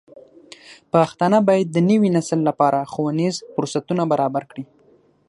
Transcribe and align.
پښتانه 0.93 1.37
بايد 1.47 1.67
د 1.73 1.77
نوي 1.89 2.09
نسل 2.17 2.39
لپاره 2.49 2.89
ښوونیز 2.91 3.35
فرصتونه 3.53 4.03
برابر 4.11 4.43
کړي. 4.51 4.63